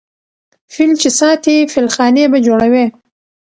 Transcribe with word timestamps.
ـ 0.37 0.71
فيل 0.73 0.91
چې 1.01 1.09
ساتې 1.19 1.55
فيلخانې 1.73 2.23
به 2.31 2.39
جوړوې. 2.45 2.85